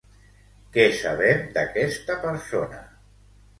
Què 0.77 0.85
sabem 1.01 1.45
d'aquesta 1.59 2.19
persona? 2.25 2.83